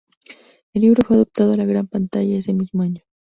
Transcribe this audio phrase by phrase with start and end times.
[0.73, 3.03] El libro fue adaptado a la gran pantalla ese mismo año.